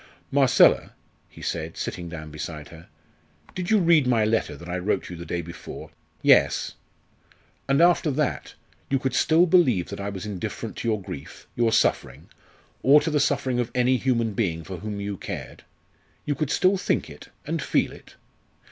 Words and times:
"Marcella," 0.31 0.93
he 1.29 1.43
said, 1.43 1.77
sitting 1.77 2.09
down 2.09 2.31
beside 2.31 2.69
her, 2.69 2.89
"did 3.53 3.69
you 3.69 3.77
read 3.77 4.07
my 4.07 4.25
letter 4.25 4.55
that 4.57 4.67
I 4.67 4.79
wrote 4.79 5.11
you 5.11 5.15
the 5.15 5.27
day 5.27 5.43
before?" 5.43 5.91
"Yes." 6.23 6.73
"And 7.69 7.83
after 7.83 8.09
that, 8.09 8.55
you 8.89 8.97
could 8.97 9.13
still 9.13 9.45
believe 9.45 9.89
that 9.89 9.99
I 9.99 10.09
was 10.09 10.25
indifferent 10.25 10.75
to 10.77 10.87
your 10.87 10.99
grief 10.99 11.45
your 11.55 11.71
suffering 11.71 12.29
or 12.81 12.99
to 12.99 13.11
the 13.11 13.19
suffering 13.19 13.59
of 13.59 13.69
any 13.75 13.97
human 13.97 14.33
being 14.33 14.63
for 14.63 14.77
whom 14.79 14.99
you 14.99 15.17
cared? 15.17 15.65
You 16.25 16.33
could 16.33 16.49
still 16.49 16.77
think 16.77 17.07
it, 17.07 17.27
and 17.45 17.61
feel 17.61 17.91
it?" 17.91 18.15